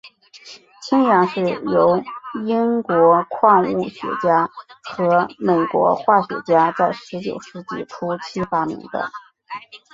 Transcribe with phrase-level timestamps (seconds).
[0.81, 2.03] 氢氧是由
[2.43, 4.49] 英国矿物学家
[4.83, 9.11] 和美国化学家在十九世纪初期发明的。